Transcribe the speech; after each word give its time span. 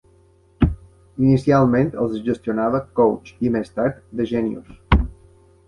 Inicialment 1.25 1.91
els 2.05 2.17
gestionava 2.31 2.81
Coach, 3.03 3.31
i 3.49 3.55
més 3.59 3.73
tard 3.79 4.03
The 4.17 4.29
Genius. 4.35 4.77